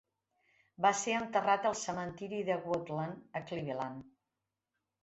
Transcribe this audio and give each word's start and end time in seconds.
Va 0.85 0.91
ser 1.01 1.13
enterrat 1.17 1.67
al 1.71 1.77
cementiri 1.83 2.41
de 2.49 2.59
Woodland 2.65 3.41
a 3.43 3.47
Cleveland. 3.53 4.13